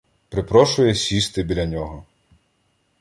Припрошує 0.29 0.95
сісти 0.95 1.43
біля 1.43 1.65
нього. 1.65 2.05